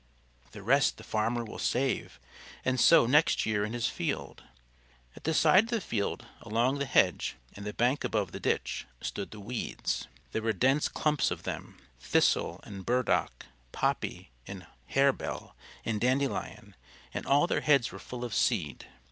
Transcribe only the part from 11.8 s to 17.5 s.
Thistle and Burdock, Poppy and Harebell, and Dandelion; and all